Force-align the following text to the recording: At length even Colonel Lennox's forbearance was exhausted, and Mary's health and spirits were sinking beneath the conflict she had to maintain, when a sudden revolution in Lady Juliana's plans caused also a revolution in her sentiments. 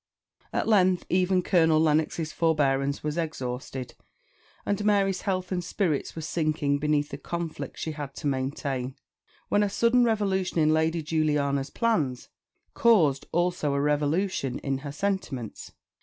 At 0.51 0.67
length 0.67 1.05
even 1.09 1.43
Colonel 1.43 1.79
Lennox's 1.79 2.33
forbearance 2.33 3.03
was 3.03 3.19
exhausted, 3.19 3.93
and 4.65 4.83
Mary's 4.83 5.21
health 5.21 5.51
and 5.51 5.63
spirits 5.63 6.15
were 6.15 6.23
sinking 6.23 6.79
beneath 6.79 7.09
the 7.09 7.19
conflict 7.19 7.77
she 7.77 7.91
had 7.91 8.15
to 8.15 8.25
maintain, 8.25 8.95
when 9.49 9.61
a 9.61 9.69
sudden 9.69 10.03
revolution 10.03 10.57
in 10.57 10.73
Lady 10.73 11.03
Juliana's 11.03 11.69
plans 11.69 12.29
caused 12.73 13.27
also 13.31 13.75
a 13.75 13.79
revolution 13.79 14.57
in 14.57 14.79
her 14.79 14.91
sentiments. 14.91 15.71